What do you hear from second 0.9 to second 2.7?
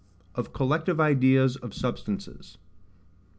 IDEAS OF SUBSTANCES.